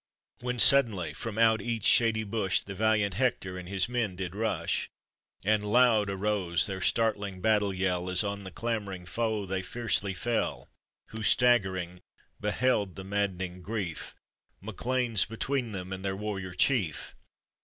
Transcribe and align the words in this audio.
When 0.39 0.57
suddenly 0.57 1.13
from 1.13 1.37
out 1.37 1.61
each 1.61 1.85
shady 1.85 2.23
bush 2.23 2.61
The 2.61 2.73
valiant 2.73 3.13
Hector 3.13 3.55
and 3.55 3.69
his 3.69 3.87
men 3.87 4.15
did 4.15 4.33
rush, 4.35 4.89
And 5.45 5.61
loud 5.61 6.09
arose 6.09 6.65
their 6.65 6.81
startling 6.81 7.39
battle 7.39 7.71
yell, 7.71 8.09
As 8.09 8.23
on 8.23 8.43
the 8.43 8.49
clambering 8.49 9.05
foe 9.05 9.45
they 9.45 9.61
fiercely 9.61 10.15
fell, 10.15 10.67
Who 11.09 11.21
staggering, 11.21 12.01
beheld 12.39 12.95
the 12.95 13.03
maddening 13.03 13.61
grief, 13.61 14.15
MacLeans 14.59 15.25
between 15.29 15.71
them 15.71 15.93
and 15.93 16.03
their 16.03 16.15
warrior 16.15 16.55
chief. 16.55 17.13